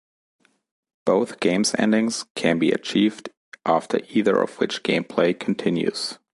[1.05, 3.29] Both game's endings can be achieved,
[3.67, 6.17] after either of which gameplay continues.